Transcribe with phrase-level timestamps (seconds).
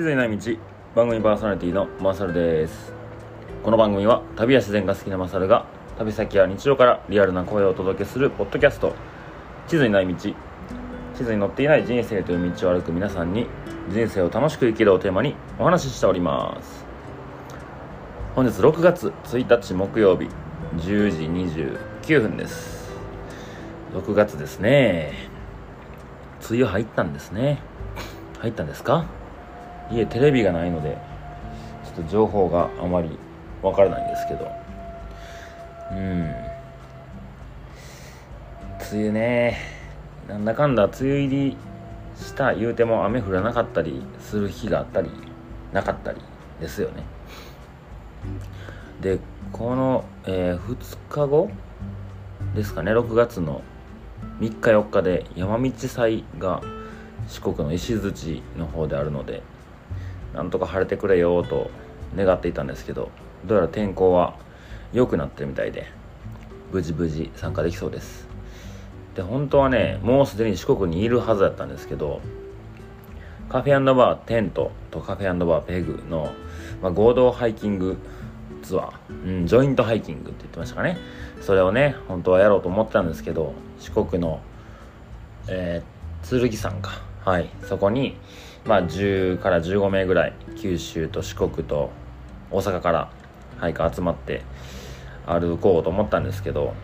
[0.00, 0.56] 地図にない道
[0.94, 2.90] 番組パーソナリティのマサルです
[3.62, 5.66] この番組は旅や自然が好きなマサルが
[5.98, 8.94] 旅先や日常からリアルな声をお届けするポッドキャスト
[9.68, 10.34] 地図にない道地
[11.18, 13.46] 図に載っていない人生という道を歩く皆さんに
[13.92, 16.86] 人生を楽しく生きるをテーマにお話ししております
[18.34, 20.30] 本日6月1日木曜日
[20.78, 21.24] 10時
[22.06, 22.90] 29分です。
[23.92, 25.28] 6月ですね。
[26.48, 27.58] 梅雨入ったんですね。
[28.38, 29.19] 入ったんですか？
[29.90, 30.96] 家テレビがないので
[31.84, 33.10] ちょっと情報があまり
[33.62, 34.50] わからないんですけど。
[35.92, 36.22] うん。
[38.92, 39.58] 梅雨ね。
[40.28, 41.56] なんだかんだ梅雨入り
[42.16, 45.10] した言うても雨降らなかったりする日があったり
[45.72, 46.20] なかったり
[46.60, 47.02] ですよね。
[49.00, 49.18] で
[49.52, 51.50] この、えー、2日後
[52.54, 52.92] ですかね。
[52.92, 53.62] 6月の
[54.40, 56.62] 3日4日で山道祭が
[57.28, 59.42] 四国の石槌の方であるので
[60.34, 61.70] なんとか晴れてくれよと
[62.16, 63.10] 願っていたんですけど
[63.44, 64.36] どうやら天候は
[64.92, 65.86] 良くなってるみたいで
[66.72, 68.28] 無事無事参加できそうです。
[69.14, 72.20] で本当はねもうすでに四国にいるはずだったんですけど
[73.48, 76.32] カフェバーテントとカフェバーペグの、
[76.80, 77.96] まあ、合同ハイキング
[78.62, 80.98] ツアー、うん、ジョイントハイキングって言ってましたかね。
[81.40, 84.40] それをね本当はやろうと思ってたんですけど四国の、
[85.48, 87.02] えー、剣山か。
[87.24, 87.50] はい。
[87.64, 88.16] そこに
[88.64, 91.90] まあ10から15名ぐらい九州と四国と
[92.50, 93.10] 大阪から
[93.58, 94.42] はい集まって
[95.26, 96.74] 歩こうと思ったんですけど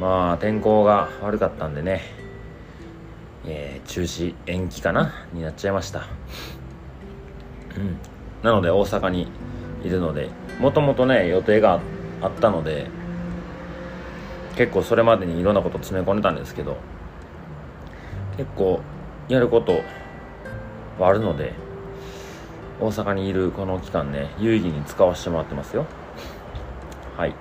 [0.00, 2.02] まあ天候が悪かったんでね、
[3.46, 6.06] えー、中止延期かなになっちゃいました。
[7.76, 7.98] うん。
[8.42, 9.28] なので大阪に
[9.84, 11.80] いるのでもともとね予定が
[12.22, 12.88] あったので
[14.56, 16.76] 結構それまでにいろんなこと詰め込んでたんですけど
[18.36, 18.80] 結構
[19.28, 19.80] やること
[21.00, 21.54] はあるので
[22.80, 25.86] 大阪にいるこの期間ね有意義に使わせてもらってますよ。
[27.16, 27.34] はい。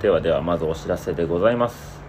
[0.00, 2.00] ではではまずお知らせでございます。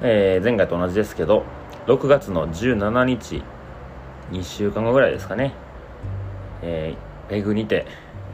[0.00, 1.44] えー、前回と同じですけど
[1.86, 3.42] 6月の17日
[4.30, 5.52] 2週間後ぐらいですかね。
[6.62, 7.86] えー、ペグにて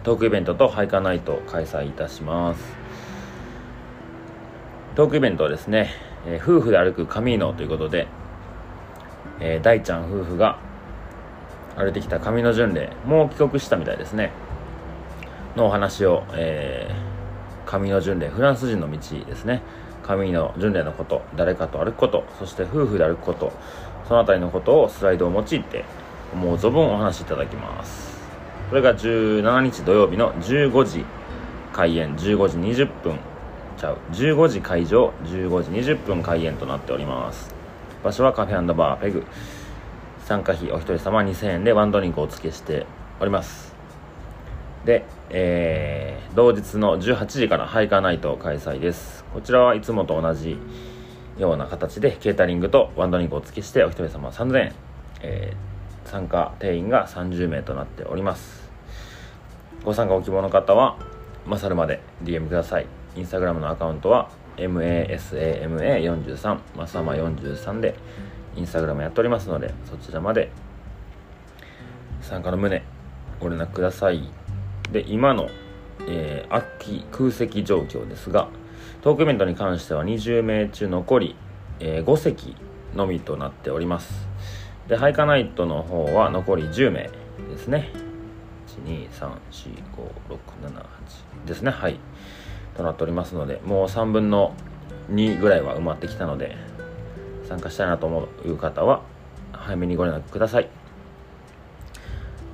[0.03, 2.77] トークイベントとハイカナイト開催いたします。
[4.95, 5.91] トークイベントはですね、
[6.27, 8.07] えー、夫婦で歩くカミーノということで
[9.41, 10.59] えー、大ちゃん夫婦が
[11.79, 14.33] 歩いてきた上の巡礼もう帰国したみたいですね。
[15.57, 19.63] のお話を、えー、上の巡礼フランス人の道ですね。
[20.03, 23.53] 上の巡礼のこと誰かと歩くことそして夫婦で歩くこと
[24.09, 25.85] その辺りのことをスライドを用いて
[26.33, 28.19] 思う存分お話しいただきます。
[28.71, 31.05] これが17日土曜日の15時
[31.73, 33.19] 開演15時20分
[33.79, 37.55] ちゃう15時会場15時20分開演となっております。
[38.03, 39.25] 場所はカフェバーペグ。
[40.29, 42.85] 参加費お一人様2000円でワンドリンクをお付けして
[43.19, 43.75] おります。
[44.85, 49.25] で、えー、同日の18時からハイカーナイト開催です。
[49.33, 50.59] こちらはいつもと同じ
[51.39, 54.75] ような形でケータリングとワンドリンクをお付けしてお一人様3000円、
[55.23, 58.71] えー、参加定員が30名となっております。
[59.83, 60.99] ご参加お希望の方は
[61.47, 62.87] マサルまで DM ください。
[63.17, 64.29] インスタグラムのアカウントは
[64.59, 67.95] masama43 まさま43で
[68.57, 70.51] インスタグラムやっておりますのでそちらまで。
[72.29, 72.83] 参加の旨
[73.41, 74.29] ご連絡ください。
[74.93, 75.49] で今の、
[76.07, 78.49] えー、秋空席状況ですが
[79.01, 81.37] トークイベントに関しては20名中残り、
[81.81, 82.55] えー、5席
[82.95, 84.29] のみとなっております。
[84.89, 87.11] でハイカナイトの方は残り10名
[87.49, 87.89] ですね。
[88.85, 91.71] 1234567ですね。
[91.71, 91.99] はい。
[92.77, 94.53] となっておりますのでもう3分の
[95.11, 96.59] 2ぐらいは埋まってきたので
[97.49, 99.03] 参加したいなと思う方は
[99.53, 100.69] 早めにご連絡ください。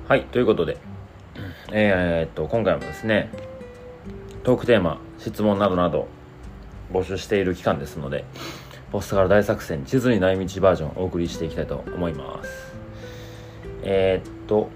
[0.07, 0.77] はいということで
[1.71, 3.29] えー、っと今回もですね
[4.43, 6.07] トークテーマ質問などなど
[6.93, 8.23] 募集している期間ですので
[8.91, 12.73] ポストから大作戦地図にない道バージョンをお送りしていきたいと思います。
[13.83, 14.69] えー、っと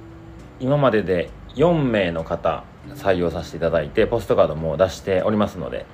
[0.60, 2.64] 今までで4名の方
[2.96, 5.86] 採用させていただいてポストカードも出しておりますので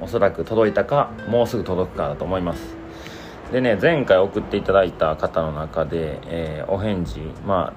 [0.00, 2.85] おそらく届いたかもうすぐ届くかだと思います。
[3.52, 7.72] でね前回送っていただいた方の中で、えー、お返事まあ、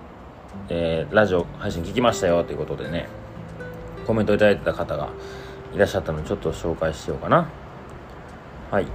[0.70, 3.08] えー、ラジオ配信聞きましたよということでね
[4.10, 5.12] コメントいただいてた方が
[5.74, 7.48] いらっしゃったのでちょっと紹介しようかな。
[8.72, 8.88] はい。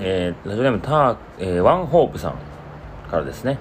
[0.00, 2.38] えー、ラジオネームター、えー、ワンホープさん
[3.10, 3.58] からですね。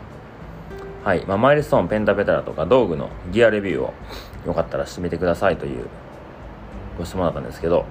[1.04, 3.94] はい、まあ、マイルストーンペンタペタラとか道具のギアレビューを
[4.46, 5.88] よかったらしてみてくださいという
[6.98, 7.86] ご質問だったんですけど。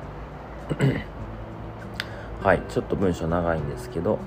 [2.42, 2.62] はい。
[2.70, 4.18] ちょっと文章長いんですけど。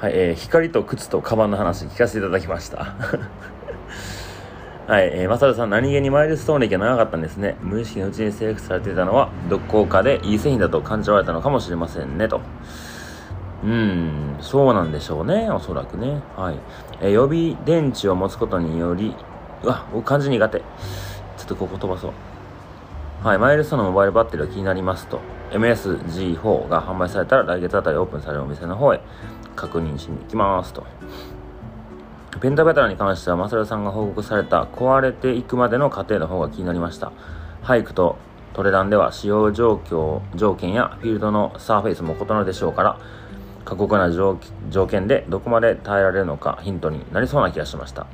[0.00, 2.94] はい、えー、光と靴とカバンの話聞かせていただきました
[4.88, 7.56] はい、えー、マサルさん、何気にマイルストーン歴が長かったんですね。
[7.60, 12.40] 無意識のうちにセレクトされていたのは、どこかでいい製品だと感じられたのかもしれませんね、と。
[13.62, 16.22] うん、そうなんでしょうね、おそらくね。
[16.36, 16.58] はい。
[17.02, 19.14] えー、予備電池を持つことにより、
[19.62, 20.58] うわ、僕漢字苦手。
[20.58, 20.64] ちょ
[21.44, 22.12] っとここ飛ばそう。
[23.22, 25.20] はい、マイルストーンのモバイルバッテリーが気になりますと。
[25.50, 29.00] MSG4 が販売されたら来月あたりオープンされるお店の方へ
[29.56, 30.86] 確認しに行きますと。
[32.40, 37.12] ペンタベタラに関しては、マサルさんが報告された壊れていくまでの過程の方が気になりました。
[37.62, 38.16] ハイクと
[38.54, 42.98] トレランでは使用状況、条件やフィールドのサーフェイスも異なるでしょうから、
[43.64, 44.38] 過酷な条
[44.86, 48.06] 件でどこまで耐えられるのかヒントになりそうな気がしました。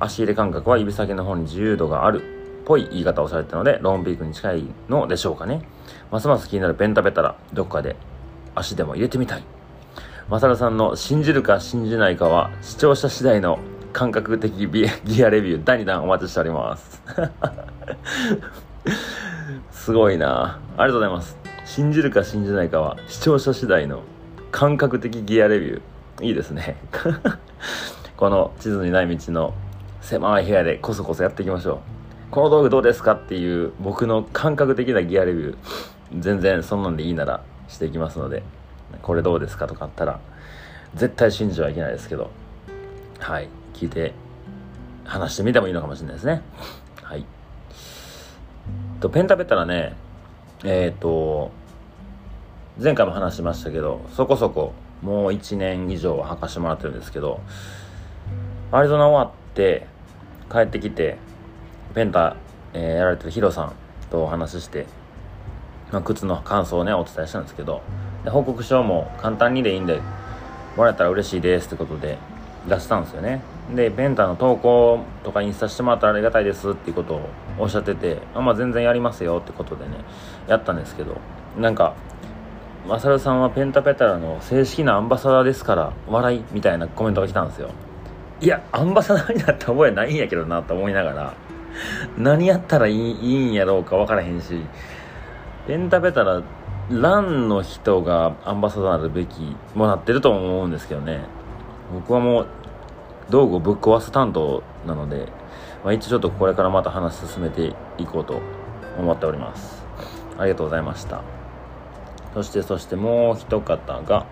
[0.00, 2.35] 足入れ感覚は指先の方に自由度がある
[2.66, 5.62] ぽい言い方をされたので、ローンピークに近いのでしょうかね。
[6.10, 7.96] ますます気になるペンタベタラ、どこかで
[8.54, 9.44] 足でも入れてみたい。
[10.28, 13.60] マサルさんの信じるか信じないかは視聴者次第の
[13.92, 17.00] 感覚的ギアレビュー第2弾お待ちしております。
[19.70, 20.58] すごいな。
[20.76, 21.38] ありがとうございます。
[21.64, 24.02] 信じるか信じないかは視聴者次第の
[24.50, 26.24] 感覚的ギアレビュー。
[26.24, 26.76] いいですね。
[28.16, 29.54] この地図にない道の
[30.00, 31.95] 狭い部屋でこそこそやっていきましょう。
[32.36, 35.56] この道具どうですかっていう僕の感覚的なギアレビュー
[36.20, 38.42] 全然そんなんでいいならしていきますので
[39.00, 40.20] これどうですかとかあったら
[40.94, 42.30] 絶対信じはいけないですけど
[43.20, 44.12] はい聞いて
[45.06, 46.42] 話してみてもいいのかもしれないですね。
[47.02, 47.24] はい。
[49.00, 49.94] とペンタペタラね
[50.62, 51.50] えっ、ー、と
[52.78, 57.40] 前回も話しましたけどそこそこもう1年以上は履かしてもらってるんですけど
[58.72, 59.86] アリゾナ終わって
[60.52, 61.24] 帰ってきて
[61.96, 62.36] ペンタ、
[62.74, 63.72] えー、やられてるヒロさん
[64.10, 64.84] とお話しして、
[65.90, 67.80] まあ、靴の感想をねお伝えしたんですけど
[68.22, 70.02] で報告書も簡単にでいいんで
[70.76, 72.18] もらえたら嬉しいですってことで
[72.68, 73.40] 出したんですよね。
[73.74, 77.20] でペンタの投稿とかインスタしてもらったらありがたいですっていうことを
[77.58, 79.92] おっしゃっててあまあ全然やりますよってことでね
[80.48, 81.16] やったんですけど
[81.56, 81.94] なんか
[82.86, 87.70] マサルさんはペンタペタラの正式なアンバサダーですから笑いみたいなコメントが来たんですよ。
[88.42, 91.34] いやアンバサダーになった覚えないんやけどなと思いながら
[92.16, 94.60] 何やったらいいいんやろうか分からへんし。
[95.66, 96.42] ペンタペタラ
[96.90, 101.20] ランの人がアンバサダーなるべきもなってると思うんですけどね。
[101.92, 102.46] 僕はもう
[103.30, 105.26] 道具をぶっ壊す担当なので、
[105.82, 108.40] まあ、一応ちょっとこれからまた話進めていこうと
[108.98, 109.84] 思っております。
[110.38, 111.22] ありがとうございました。
[112.34, 114.26] そしてそしてもう一方が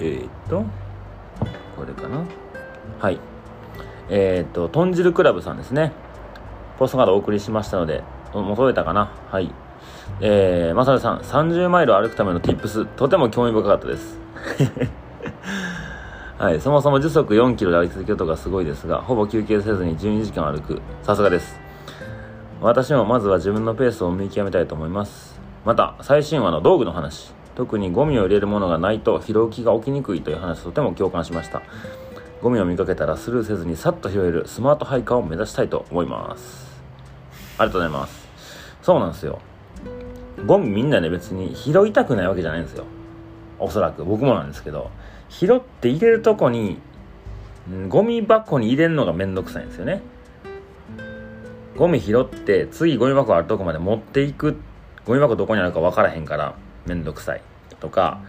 [0.00, 0.64] えー、っと
[1.76, 2.24] これかな。
[2.98, 3.20] はい。
[4.08, 5.92] えー、っと豚汁クラブさんですね。
[6.78, 8.02] ポストカードお送りしましたので
[8.32, 9.12] もう届いたかな？
[9.30, 9.50] はい
[10.20, 14.18] えー、まさるさん、30マイル歩くための tips、とても興味深かったです。
[16.38, 20.80] はい、そもそも時速4キロで歩き続けるとがすごいですが、ほぼ休憩せずに12時間歩く。
[21.02, 21.58] さすがです。
[22.60, 25.38] 私もまずは自分のペースを見極めたいと思います。
[25.64, 27.34] また、最新話の道具の話。
[27.54, 31.62] 特にゴミを入れるものがないと拾う気が起きにくいという話とても共感しました。
[32.42, 36.66] ゴミを見かけたらスルーせずにさっと拾えるスマートハイカーを目指したいと思います。
[37.58, 38.28] ありがとうございます。
[38.82, 39.40] そうなんですよ。
[40.44, 42.84] ゴミみんなね別に拾いたくないわけじゃないんですよ
[43.58, 44.90] おそらく僕もなんですけど
[45.28, 46.78] 拾って入れるとこに
[47.88, 50.02] ゴミ箱に入れるのがめんどくさいんですよね
[51.76, 54.58] ゴミ拾って次ゴミ箱あるとこまで持っていく
[55.04, 56.54] ゴミ箱どこにあるか分からへんから
[56.86, 57.42] めんどくさい
[57.80, 58.20] とか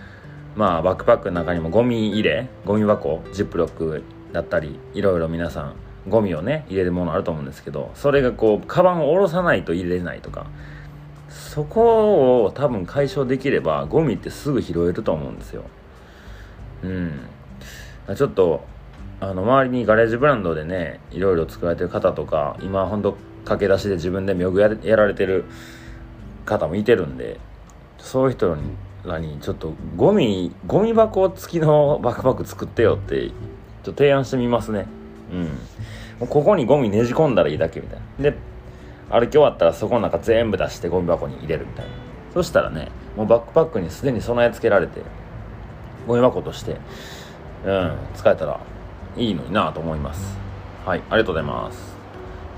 [0.58, 5.76] まあバックパックの中にもゴミ入れゴミ箱ジップロックだったりいろいろ皆さん
[6.10, 10.48] ゴミをね入れるものあると思うんですけどそれがこうカバンを下ろさないと入れないとか
[11.30, 15.64] そこを多分解消できればゴミってすぐ拾えると思うんですよ。
[16.84, 17.20] うん。
[18.16, 18.64] ちょっと
[19.20, 25.46] あの周りにガレージブランドでねいろいろ作られてる方とか今ほんと駆け出しで自分で妙具やられてる
[26.46, 27.40] 方もいてるんで
[27.98, 28.64] そういう人に
[29.06, 33.34] らにちょっとゴミゴミ箱付きのバックパック作ってよってちょっ
[33.84, 34.88] と提案してみますね。
[36.20, 36.28] うん。
[36.28, 38.32] ここにゴミねじ込んだらいいだけみたいな。
[38.32, 38.38] で
[39.10, 41.92] 歩き終わったらそこの中全部出してゴミ箱に入れるみたいな。
[42.34, 45.02] そしたらねもうバックパックにすでに備え付けられて
[46.08, 46.78] ゴミ箱として
[47.66, 48.60] うん使えたら
[49.16, 50.38] いいのになと思います。
[50.86, 51.96] はいありがとうございます。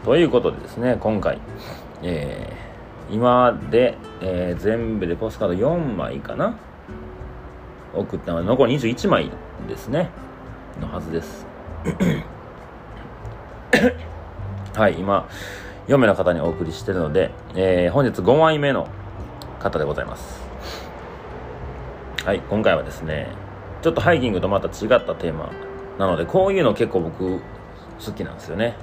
[0.05, 1.39] ということでですね今回
[2.01, 6.57] えー、今で、えー、全部でポスカード4枚かな？
[7.93, 9.31] 送ったので残り21枚
[9.67, 10.09] ですね。
[10.79, 11.45] のはずです。
[14.75, 15.27] はい今
[15.87, 18.87] 4名の方にお送りしてるので、えー、本日5枚目の
[19.59, 20.47] 方でございます。
[22.25, 23.27] はい今回はですね
[23.81, 25.49] ちょっとハイキングとまた違ったテーマ
[25.97, 27.39] なのでこういうの結構僕
[28.05, 28.75] 好きなんですよね。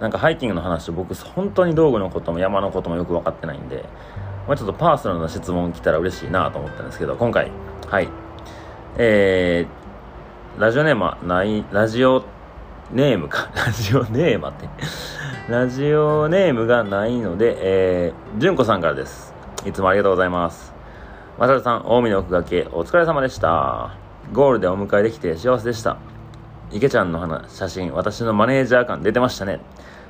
[0.00, 3.84] なんかハイキングの話僕本当に道具のことも山のこともよく分かってないんで
[4.46, 7.50] もうちょっとパーソナルな質問来たら嬉しいなと思ったんですけど今回
[7.88, 8.08] はい。
[8.96, 12.24] えー、ラジオネームはないラジオ
[12.92, 13.50] ネームか。
[13.56, 14.68] ラジオネームって。
[15.48, 19.34] ラジオネームがないのでえー、純子さんからです。
[19.64, 20.74] いつもありがとうございます。
[21.38, 23.92] まさるさん大見の奥掛けお疲れ様でした。
[24.32, 25.96] ゴールでお迎えできて幸せでした。
[26.70, 29.60] 池ちゃんの話写真私のマネージャー感出てましたね。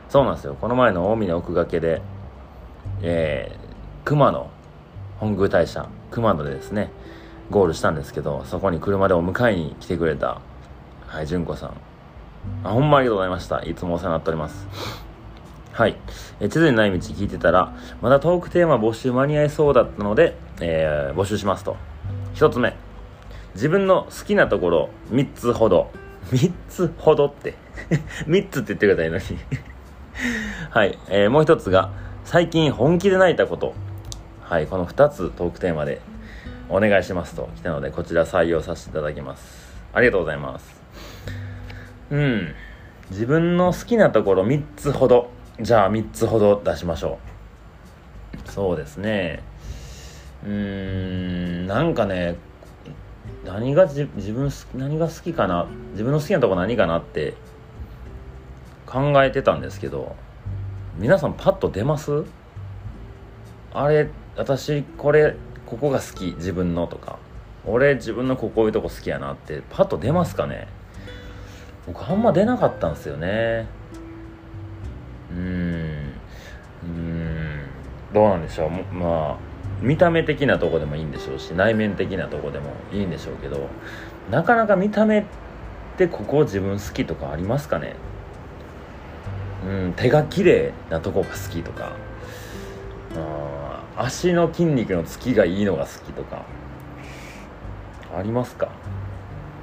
[0.09, 0.57] そうなんですよ。
[0.61, 2.01] この前の大峰奥掛けで
[3.03, 3.64] えー、
[4.05, 4.51] 熊野
[5.19, 6.91] 本宮大社熊野でですね
[7.51, 10.43] ゴールしたんですけどそこに車でお迎えに来てくれた
[11.07, 11.75] はい純子さん。
[12.63, 13.63] あほんまありがとうございました。
[13.63, 14.67] いつもお世話になっております。
[15.73, 15.97] はい。
[16.41, 21.77] え地図にない道聞いてたらまだトークテーマ募集間に合いそうだったので、えー、募集しますと。
[22.35, 22.77] 1つ目。
[23.55, 25.91] 自分の好きなところ3つほど。
[26.31, 27.55] 3つほどって。
[28.27, 29.25] 3つって言ってくれたらいいのに。
[30.71, 31.91] はい、えー、もう1つが
[32.25, 33.73] 最近本気で泣いたこと。
[34.55, 36.01] はいこの2つトークテーマで
[36.69, 39.75] お願いしますと来たのでこちら採用させていただきます。
[39.93, 40.81] ありがとうございます。
[42.13, 42.55] うん。
[43.11, 45.29] 自分の好きなところ3つほど。
[45.61, 47.19] じゃあ3つほど出しましょ
[48.47, 48.49] う。
[48.53, 49.43] そうですね。
[50.45, 52.37] うーんなんかね
[53.45, 55.67] 何が自分何が好きかな。
[55.95, 57.35] 自分の好きなとこ何かなって
[58.87, 60.15] 考えてたんですけど
[60.97, 62.23] 皆さんパッと出ます？
[63.73, 65.37] あれ私これ
[65.67, 67.19] ここが好き自分のとか。
[67.67, 70.69] 俺自分のここういうとこ好きやなってパッと出ますかね。
[71.87, 73.67] 僕あんま出なかったんですよね。
[75.31, 76.13] うん。
[76.83, 77.61] うん。
[78.13, 78.95] どうなんでしょう。
[78.95, 83.69] まあ見た目的なとこでもいいんでしょうし内面的なとこでもいいんでしょうけど
[84.31, 85.25] なかなか見た目っ
[85.99, 87.97] てここ自分好きとかありますかね。
[89.67, 89.93] うん。
[89.95, 91.93] 手が綺麗なとこが好きとか。
[93.17, 93.44] あ
[93.97, 96.43] 足の筋肉のつきがいいのが好きとか
[98.17, 98.69] ありますか？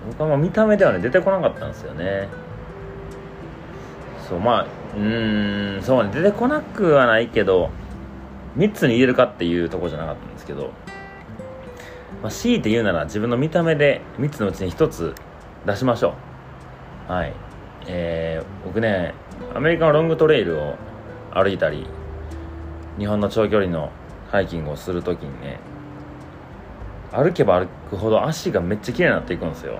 [0.07, 2.27] 僕はまあ見た目ではね出てこなかったんですよね。
[4.27, 7.69] そうまあうんそうね出てこなくはないけど
[8.57, 10.71] 3つに入れるかっていうとこじゃなかったんですけど、
[12.21, 15.15] まあ、強いて言うなら自分の見た目で3つのうちに1つ
[15.65, 16.15] 出しましょ
[17.09, 17.11] う。
[17.11, 17.33] はい。
[17.88, 19.13] えー、僕ね
[19.55, 20.75] アメリカのロングトレイルを
[21.33, 21.88] 歩いたり
[23.00, 23.91] 日本の長距離の
[24.31, 25.59] ハイキングをする時にね
[27.11, 29.79] 歩けば歩くほど足がめっちゃ綺麗になっていくんですよ。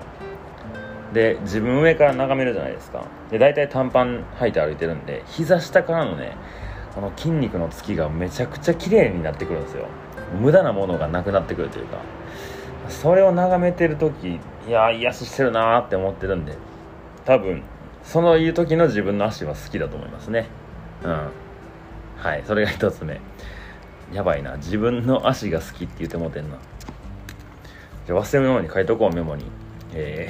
[1.14, 3.04] で自分上から眺めるじゃないですか。
[3.30, 6.36] で大体短パン履いて歩いてるんで膝下からのね
[6.94, 9.86] この筋肉のつきがめちゃくちゃ綺麗になってくるんですよ。
[10.40, 11.98] 無駄なものがなくなってくるというか。
[12.88, 16.54] それを眺めてる時いや癒ししてるなーって思ってるんで
[17.24, 17.62] 多分
[18.02, 20.48] そのいう時の自分の足は好きだと思いますね。
[21.02, 21.28] うん。
[22.18, 23.20] はいそれが一つ目。
[24.12, 24.56] やばいな。
[24.56, 26.58] 自分の足が好きって言ってもうてんな。
[28.06, 29.44] じゃ忘れ物に書いとこうメモに。
[29.94, 30.28] え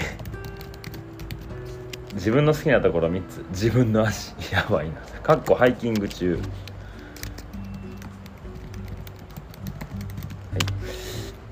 [2.10, 3.44] ー、自分の好きなところ3つ。
[3.50, 4.34] 自分の足。
[4.52, 4.94] やばいな。
[5.22, 6.40] かっこハイキング中。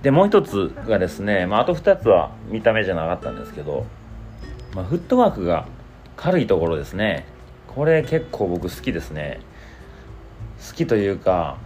[0.02, 3.84] でもう一つがですね、まあ、あと2つは見た目じゃなかったんですけど、
[4.74, 5.66] まあ、フットワークが
[6.16, 7.26] 軽いところですね。
[7.66, 9.40] これ結構僕好きですね。
[10.66, 11.58] 好きというか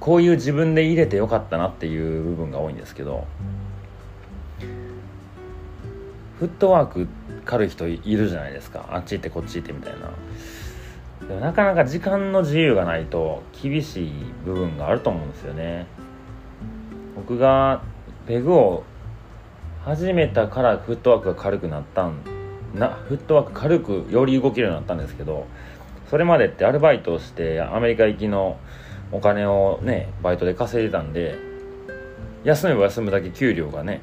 [0.00, 3.26] こういう自分で入れてよかったなっていう部分が多いんですけど
[6.38, 7.06] フットワーク
[7.44, 8.86] 軽い人いるじゃないですか。
[8.90, 10.10] あっち行ってこっち行ってみたいな。
[11.28, 14.12] でもなかなか時間の自由がないと厳しい
[14.46, 15.86] 部分があると思うんですよね。
[17.14, 17.82] 僕が
[18.26, 18.84] ペグを
[19.84, 22.22] 始めたからフットワークが軽くなったん
[22.74, 25.46] なフットワーク軽くより動けるようになったんですけど
[26.08, 28.58] それまでってアルバイトをしてアメリカ行きの
[29.12, 31.36] お金をねバイトで稼いでたんで
[32.44, 34.00] 休めば休むだけ給料がね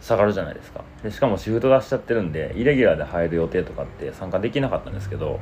[0.00, 0.84] 下がるじゃないですか。
[1.02, 5.40] でしかもシフト出しちゃってるんでイレギュラーで入る予定とかって参加できなかったんですけど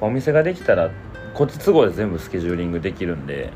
[0.00, 0.90] お店ができたら
[1.34, 3.50] こっち都合で全部スケジューリングできるんで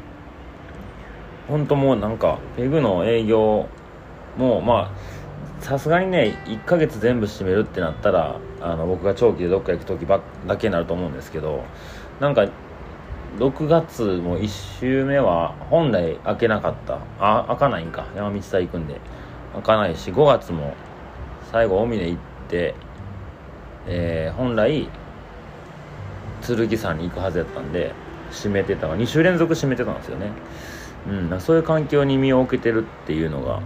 [1.49, 3.69] 本当もうなんかペグの営業
[4.37, 4.93] もま
[5.61, 11.65] あさすがにね1ヶ月全部閉めるってなったらあの僕が長期でどっか行く時ばだけになると思うんですけど
[12.21, 12.47] なんか
[13.37, 16.99] 6月も1週目は本来開けなかった。
[17.19, 18.07] あ開かないんか。
[18.17, 19.01] 山道さん行くんで。
[19.55, 20.75] 開かないし5月も
[21.51, 22.75] 最後大峰行って、
[23.87, 24.89] えー、本来
[26.43, 27.93] 剣山に行くはずやったんで
[28.31, 30.31] 閉めてたが2週連続閉めてたんですよね。
[31.09, 33.61] うんそういう環境に身を置けてるっていうのが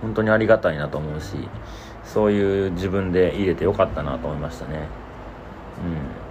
[0.00, 1.36] 本当にありがたいなと思うし
[2.02, 4.88] そういう自分で入れてよかったなと思いましたね。
[5.84, 6.21] うん。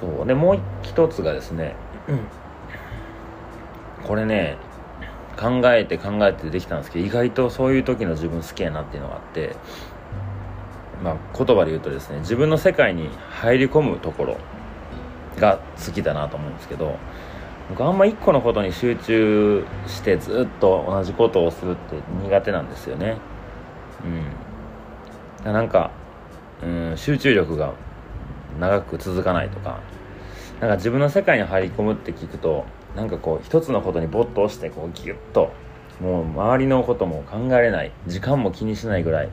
[0.00, 0.26] そう。
[0.26, 1.76] でもう一つがですね、
[4.06, 4.56] これね
[5.38, 9.56] 考えて考えてできたんですけど意外とそういう時の自分好きやなっていうのがあって
[11.02, 14.36] まあ言葉で言うとですね自分の世界に入り込むところ
[15.38, 16.96] が好きだなと思うんですけど
[17.70, 23.16] 僕あんま一個のことに集中してずっと同じことをするって苦手なんですよね。
[25.44, 25.52] うん。
[25.52, 25.92] なんか、
[26.64, 27.72] うん、集中力が
[28.58, 29.80] 長く続かないとか
[30.60, 32.64] なんか自分の世界に入り込むって聞くと
[32.96, 35.52] なんかこう一つのことに没頭してこうギュッと
[36.00, 39.28] もう周りのことも考えれない時間も気にしないぐらい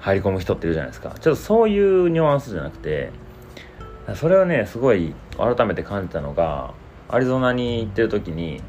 [0.00, 1.10] 入り込む人っているじゃないですか。
[1.10, 3.10] ちょっとそういうニュアンスじゃなくて
[4.14, 6.72] それをねすごい改めて感じたのが
[7.08, 8.62] アリゾナに行ってる時に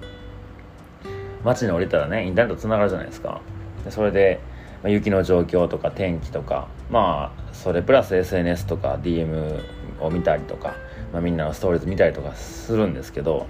[1.43, 3.41] 街に降りたらねインターネットつながるじゃないですか。
[3.89, 4.39] それで、
[4.83, 9.63] まあ、雪の状況とか天気とかまあそれプラス SNS とか DM
[9.99, 10.75] を見たりとか、
[11.11, 13.47] まあ、みんなのストーリーズ見たりとかするんですけど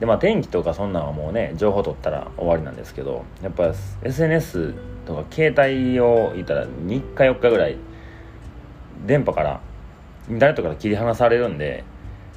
[0.00, 4.74] でまあ天気とかそんなんはもうね情報取ったら終わりなんですけどやっぱ SNS
[5.06, 7.76] とか携帯をいたら3日4日ぐらい
[9.06, 9.60] 電波から
[10.28, 11.84] インターネットから切り離されるんで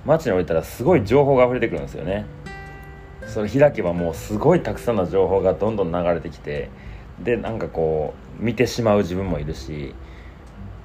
[0.06, 2.26] 街に降りたらすごい情報が溢れてくるんですよね。
[3.28, 6.70] それ開けばもうすごいたくさんの情報がどんどん流れてきて
[7.20, 9.94] でなんかこう見てしまう自分もいるし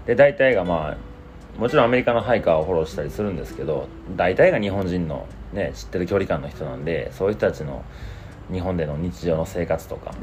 [0.06, 7.84] で大体がまあもちろんアメリカのハイカーをフォローしたりするんですけど大体が日本人の、ね、知ってる距離感の人なんでそういう人たちの
[8.50, 10.14] 日本での日常の生活とか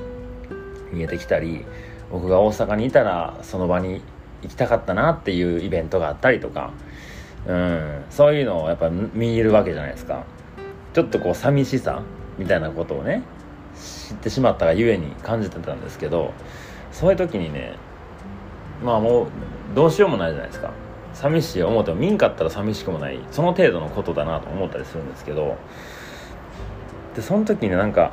[0.92, 1.66] 見えてきたり
[2.12, 4.02] 僕が大阪にいたらその場に
[4.42, 6.72] 行きたかったなっていうイベントがあったりとか、
[7.46, 10.24] うん、そういうのをやっぱ見えるわけじゃないですか。
[10.94, 12.02] ちょっとこう寂しさ
[12.38, 13.22] みたいなことをね
[13.80, 16.34] 知ってしまったがゆえに感じてたんですけど
[16.92, 17.76] そういう時にね
[18.84, 19.28] まあもう
[19.76, 20.72] どうしようもないじゃないですか。
[21.14, 25.58] 寂しい思っても見んかったら寂しくもないその程度のことだなと思ったりするんですけど
[27.16, 28.12] でその時になんか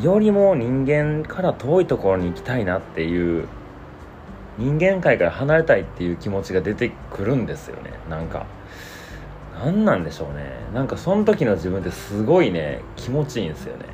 [0.00, 3.48] よりも人間から遠いところに行きたいなっていう
[4.56, 7.90] 人間界から離れたいっていう気持ちが出てくるんですよね。
[8.08, 8.46] なんか
[9.62, 10.52] 何なんでしょうね。
[10.72, 13.84] なんかその時の自分ってすごいね気持ちいいんですよね。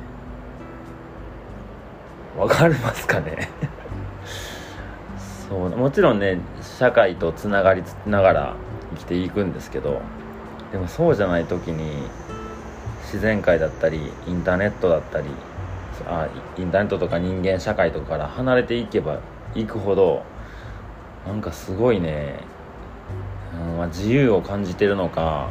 [2.37, 3.49] わかりますかね？
[5.49, 8.55] そうもちろんね社会とつながりながら
[8.91, 10.01] 生きていくんですけど
[10.71, 12.03] でもそうじゃない時に
[13.03, 15.27] 自然界だったりインターネットだったり
[16.05, 19.19] あインターネットとか人間社会とかから離れていけば
[19.55, 20.23] いくほど
[21.25, 22.39] なんかすごいね、
[23.53, 25.49] うんまあ、自由を感じてるのか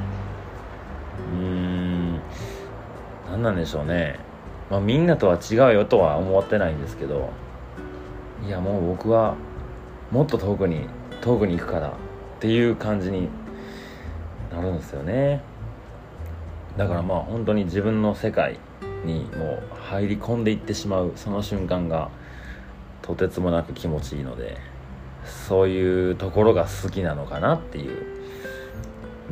[1.32, 2.20] うーん
[3.30, 4.18] 何なんでしょうね、
[4.70, 7.30] まあ、みんなとは違うよとは思ってないんですけど
[8.44, 9.36] いやもう僕は
[10.10, 10.88] もっと遠くに
[11.20, 11.92] 遠くに行くからっ
[12.40, 13.28] ていう感じに
[14.52, 15.42] なるんですよね。
[16.76, 18.58] だからまあ本当に自分の世界
[19.04, 22.10] にもう入り込んでいってしまうその瞬間が
[23.02, 24.58] とてつもなく気持ちいいので
[25.24, 28.04] そういうところが好きなのかなっていう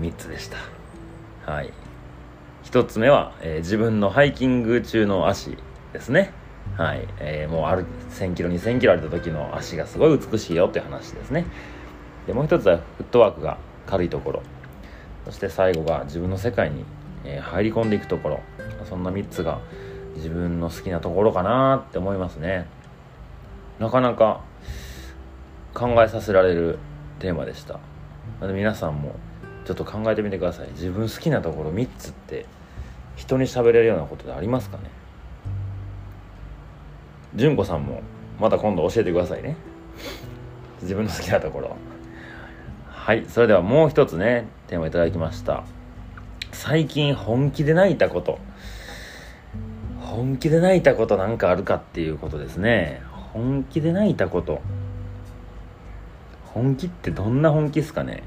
[0.01, 0.57] 3つでした。
[1.51, 1.73] はい。
[2.75, 5.57] 1つ目は、えー、自分のハイキング中の足
[5.93, 6.33] ですね。
[6.77, 11.47] はい、えー、もうある1000キロ2000キロ歩いた時の足がすごい美しいよっていう話ですね。
[12.27, 14.43] でもう一つはフットワークが軽いところ。
[15.25, 16.85] そして最後が自分の世界に、
[17.25, 18.41] え、入り込んでいくところ。
[18.89, 19.61] そんな3つが
[20.17, 22.67] 自分の好きなところかなって思いますね。
[23.79, 24.41] なかなか
[25.75, 26.81] 考えさせられる
[27.21, 27.79] テーマでした。
[28.41, 29.15] 皆さんも
[29.65, 30.71] ちょっと考えてみてください。
[30.73, 32.47] 自分好きなところ3つって
[33.25, 34.85] 人に喋れるようなことでありますかね？
[37.35, 38.03] 純子さんも
[38.39, 39.57] また今度教えてくださいね。
[40.83, 41.77] 自分の好きなところ
[42.91, 45.65] はいそれではもう一つねテーマいただきました。
[46.53, 48.39] 最近本気で泣いたこと。
[50.01, 53.03] 本気で泣いたことなんかあるかっていうことですね。
[53.33, 54.61] 本気で泣いたこと。
[56.45, 58.23] 本気ってどんな本気っすかね？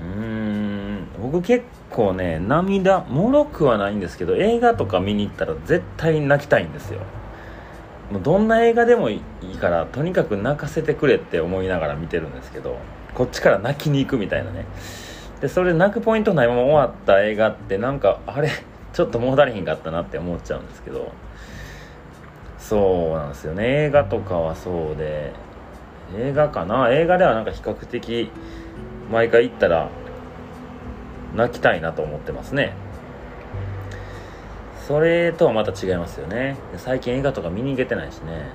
[0.00, 7.00] うーん僕結構ね涙もろくはないんですけど映画とか見に行ったら絶対泣きたいんですよ。
[8.10, 12.76] もうどんな映画でもいいからとにかく泣かせてくれって思いながら見てるんですけど
[13.14, 14.66] こっちから泣きに行くみたいなね。
[15.40, 18.50] でそれで泣くポイントないまま終わった映画ってなんかあれ
[18.92, 21.12] ちょっともうだれへんかったなって思っちゃうんですけど。
[22.58, 23.86] そうなんですよね。
[23.86, 25.32] 映画とかはそうで。
[26.16, 26.90] 映画かな。
[26.90, 28.30] 映画ではなんか比較的
[29.10, 29.88] 毎回行ったら
[31.34, 32.74] 泣きたいなと思ってますね。
[34.86, 36.56] それとはまた違いますよね。
[36.76, 38.50] 最近映画とか見に行けてないしね。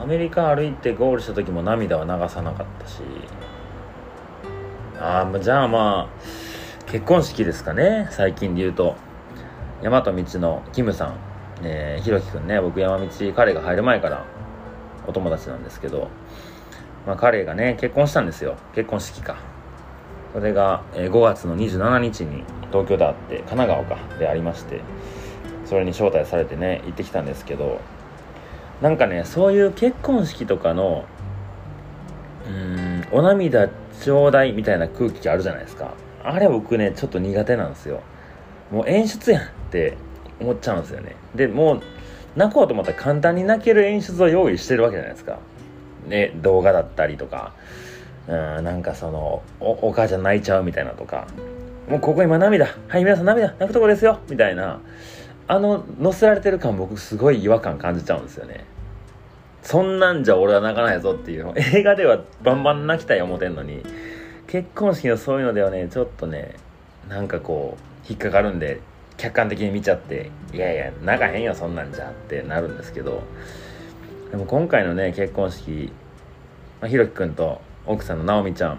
[0.00, 3.02] アメリカ歩いてゴールした時も涙は流さなかったし。
[5.00, 8.08] ああじゃあまあ結婚式ですかね。
[8.10, 8.96] 最近で言うと。
[9.80, 11.14] 大和道のキムさん、
[11.62, 12.60] えー、ひろきくんね。
[12.60, 14.24] 僕山道彼が入る前から
[15.06, 16.08] お友達なんですけど、
[17.06, 18.56] まあ、彼がね結婚したんですよ。
[18.74, 19.36] 結婚式か。
[20.38, 24.82] それが、5月の27日に東京であって神奈川かでありまして
[25.64, 27.80] それに招待されてね行ってきたんですけど
[28.80, 31.06] なんかねそういう結婚式とかの
[32.46, 33.68] うーんお涙
[34.00, 35.94] ちょうだいみたいな空気あるじゃないですか。
[36.22, 38.00] あれ僕ねちょっと苦手なんですよ。
[38.70, 39.96] もう演出やんって
[40.38, 41.16] 思っちゃうんですよね。
[41.34, 41.82] でもう
[42.36, 45.38] 泣こうと思ったら簡単に泣ける演出を用意してるわけじゃないですか。
[46.06, 47.54] ね動画だったりとか。
[48.28, 51.26] うんなんかそのお母ちゃん泣いちゃうみたいなとか
[51.88, 54.80] もうここ今涙はい皆さん涙泣くとこですよみたいな
[55.46, 58.66] あの載せられてる感僕すごい違和感感じちゃうんですよね。
[59.62, 63.82] そんなんじゃ俺は泣かないぞっていう映画ではバンバン泣きたい思ってんのに
[64.46, 66.54] 結婚式のそういうのではねちょっとね
[67.08, 68.80] なんかこう引っかかるんで
[69.18, 73.22] 客観的に見ちゃっていやいや泣かへんよそんなんじゃってなるんですけど
[74.30, 75.92] でも今回のね結婚式、
[76.80, 78.78] まあ、ひろきくんと奥さんの直美ちゃん。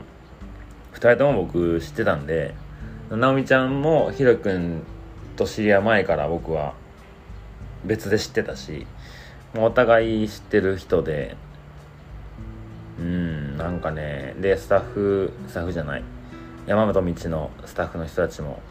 [0.93, 2.53] 2人とも僕知ってたんで
[3.09, 4.83] 直美ちゃんもひろきくん
[5.35, 6.73] と知り合う前から僕は
[7.85, 8.85] 別で知ってたし
[9.55, 11.37] お互い知ってる人で
[12.99, 16.03] うんなんかねでスタッフスタッフじゃない
[16.67, 18.61] 山本道のスタッフの人たちも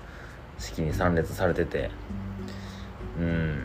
[0.59, 1.91] 式に参列されてて
[3.19, 3.63] うん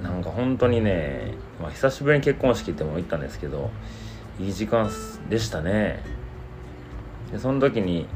[0.00, 3.70] なんか本当にね、まあ、久しぶりに結婚式っても行ったんですけど
[4.40, 4.90] いい時間
[5.28, 6.02] でしたね。
[7.30, 8.06] でその時に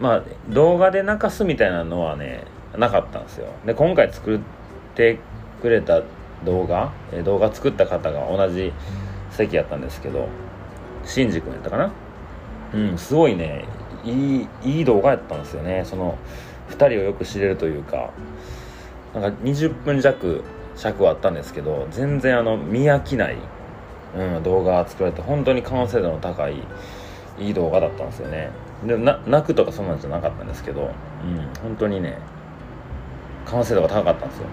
[0.00, 2.44] まあ動画で泣かすみたいなのはね
[2.76, 3.46] なかったんですよ。
[3.66, 4.40] で今回作っ
[4.94, 5.18] て
[5.60, 6.02] くれた
[6.44, 6.92] 動画、
[7.24, 8.72] 動画作った方が同じ
[9.30, 10.28] 席やったんですけど
[11.04, 11.92] シンジ君やったかな？
[12.74, 13.64] うんすごいね
[14.04, 15.82] いいいい動画やったんですよね。
[15.84, 16.16] その
[16.70, 18.10] 2人をよく知れるというか。
[19.14, 20.44] なんか20分弱
[20.76, 23.38] 尺はあったんですけど全然あの見飽きない、
[24.16, 26.62] うん、動画作られて本当に完成度の高い
[27.38, 28.50] いい動画だったんですよね。
[28.84, 30.90] で泣くとかそんなんじゃなかったんですけど、うん、
[31.62, 32.18] 本当にね
[33.44, 34.46] 完成度が高かったんですよ。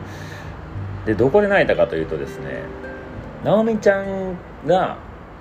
[1.05, 2.63] でどこで泣いたかというとですね
[3.43, 4.97] 直美ちゃんが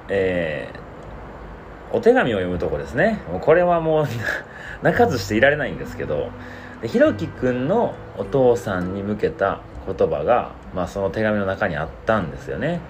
[0.08, 3.20] えー、お手紙を読むとこですね。
[3.30, 4.06] もうこれはもう
[4.82, 6.28] 泣かずしていられないんですけど
[6.82, 12.80] でひろきくんのお父さんに向けた言葉が、まあ、その手紙の中にあったんですよね。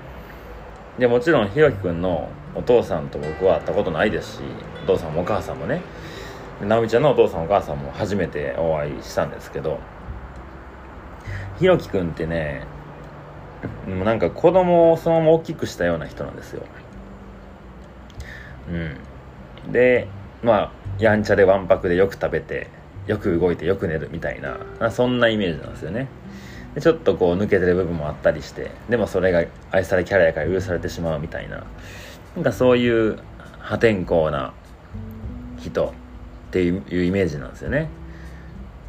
[0.99, 4.41] でもちろんひろきくんのお父さんと僕は会ったことないですし
[4.85, 5.83] お父さんもお母さんもね。
[6.63, 9.81] 直美ちゃんのお父さんお母さんも初めてお会いしたんですけど
[11.59, 12.65] ひろきくんってね
[14.05, 16.63] なんか子供をそのまま大きくしたような人なんですよ。
[19.67, 19.73] うん。
[19.73, 20.07] で
[20.43, 22.69] まあやんちゃでわんぱくでよく食べて
[23.07, 26.09] よく動いてよく寝るみたいなそんなイメージなんですよね。
[26.81, 31.65] ちょっとこう抜けてる部分もあったりしてでもそれが愛されキャラやから許されてしまうみたいな。
[32.35, 33.19] なんかそういう
[33.61, 34.53] 破天荒な
[35.61, 37.89] 人っていうイメージなんですよね。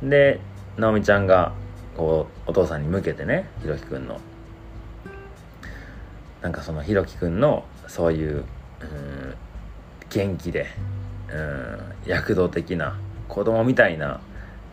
[0.01, 0.39] で
[0.77, 1.53] 直美ちゃんが
[1.95, 4.19] こうお父さんに向けてねひろきくんの。
[6.41, 8.45] なんかそのひろきくんのそういう、う、
[10.09, 10.67] 元気で、
[11.27, 14.19] うん、躍動的な子供みたいな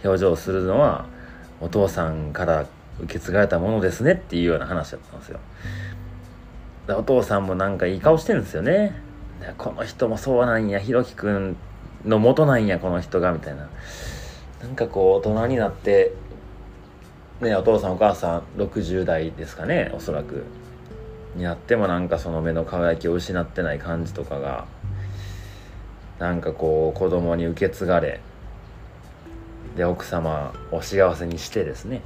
[0.05, 1.07] 表情をするのは
[1.63, 2.67] お父さんから
[3.01, 5.41] 受け継がれたものですねっていうような話だったんですよ。
[6.87, 8.95] でお父さんもなんかいい顔してるんですよね。
[9.41, 11.57] でこの人もそうなんやひろきくん
[12.05, 13.69] の元なんやこの人がみたいな。
[14.63, 16.13] なんかこう大人になって
[17.41, 20.45] ねお父さんお母さん60代ですかねおそらく。
[21.35, 24.67] になってもなんかその目の輝きを失ってない感じとかが
[26.19, 28.21] なんかこう子供に受け継がれ
[29.77, 32.03] で奥様を幸せにしてですね。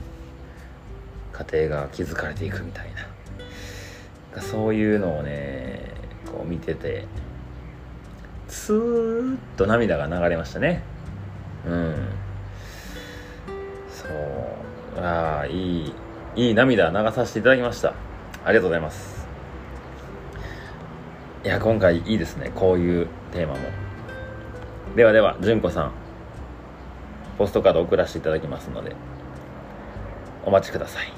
[1.38, 2.86] 家庭が築かれていくみたい
[4.34, 4.42] な。
[4.42, 5.80] そういうのをね
[6.26, 7.06] こう見てて
[8.48, 10.82] スーッと涙が流れましたね。
[11.66, 11.94] うん。
[13.90, 15.00] そう。
[15.00, 15.94] ああいい
[16.36, 17.94] いい涙流させていただきました。
[18.44, 19.26] ありがとうございます。
[21.44, 22.50] いや今回いいですね。
[22.54, 23.60] こういうテーマも。
[24.94, 25.92] ではでは純子さん
[27.36, 28.94] ポストカード送らせていただきますので。
[30.46, 31.12] お待ちください。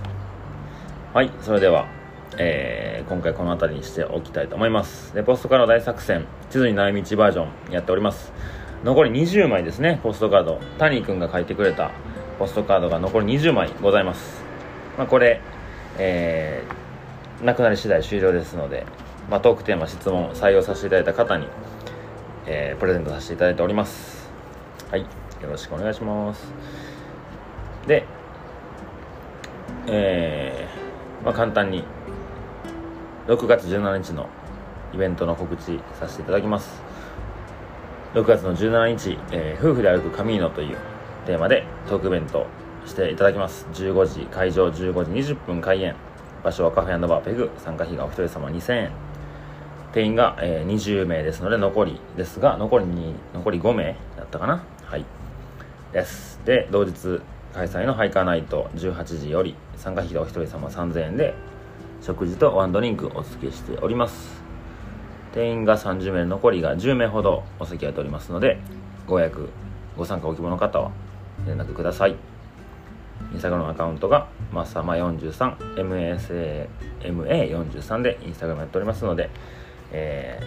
[1.14, 1.86] はいそれでは、
[2.38, 5.14] えー、今回この辺りにしておきたいと思います。
[5.14, 8.32] でポストカード大作戦地図に悩み道バージョンやっております。
[8.82, 10.58] 残り20枚ですねポストカード。
[10.78, 11.92] 谷君が書いてくれた
[12.38, 14.40] ポストカードが残り20枚ございます、
[14.96, 15.40] まあ、これ、
[15.98, 18.86] えー、なくなり次第終了ですので、
[19.28, 21.48] まあ、トークテーマ質問採用させていただいた方に
[22.50, 24.30] えー、プレゼントさせていただいております。
[24.90, 25.06] はいよ
[25.50, 26.50] ろしくお願いします。
[27.86, 28.06] で
[29.90, 31.84] えー、まあ簡単に
[33.26, 34.28] 6月17日の
[34.94, 36.82] イベントの告知させていただきます。
[38.14, 40.78] 6月の17日、えー、夫婦で歩くカミーノという
[41.26, 42.46] テーマでトークイベント
[42.86, 43.66] していただきます。
[43.74, 44.72] 15時会場15
[45.04, 45.94] 時20分開演。
[46.42, 47.50] 場所はカフェバーペグ。
[47.58, 48.90] 参加費がお一人様2000円。
[49.92, 54.62] 定員が、えー、20名ですので残りですが残りに残り5名だったかな？
[54.84, 55.04] はい。
[55.92, 56.40] です。
[56.44, 57.20] で同日
[57.54, 61.34] 開催のハイカーナイト18時より参加費がお一人様3000円で
[62.02, 64.42] 食事とワンドリンクお付けしております。
[65.32, 68.58] 定員が30名残りが10名ほどお席がっておりますので
[69.06, 69.50] ご予約
[69.96, 70.90] ご参加お希望の方は
[71.46, 72.16] 連絡ください。
[73.32, 75.56] インスタグラムアカウントがまさま43
[77.02, 79.28] MSAMA43 でインスタグラムやっておりますので、
[79.92, 80.40] え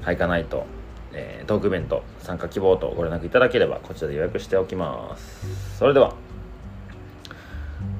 [0.00, 0.66] ー、ハイカナイト、
[1.12, 5.78] えー、トークイベント参加希望とご連絡いただければこちらで予約しておきます。
[5.78, 6.14] それでは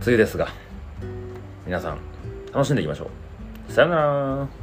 [0.00, 0.48] 梅雨ですが
[1.66, 1.98] 皆さん
[2.52, 3.10] 楽しんでいきましょ
[3.68, 3.72] う。
[3.72, 4.59] さよなら。